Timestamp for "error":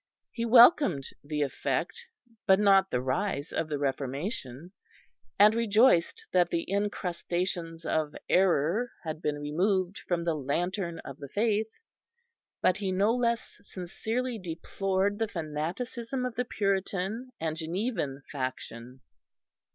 8.27-8.91